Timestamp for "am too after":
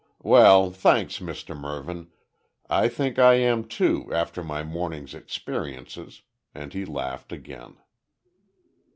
3.35-4.43